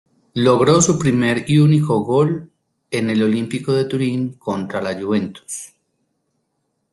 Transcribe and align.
Logró 0.33 0.81
su 0.81 0.97
primer 0.97 1.45
y 1.47 1.59
único 1.59 1.99
gol 1.99 2.49
en 2.89 3.11
el 3.11 3.21
Olímpico 3.21 3.71
de 3.73 3.85
Turín 3.85 4.33
contra 4.33 4.81
la 4.81 4.99
Juventus. 4.99 5.75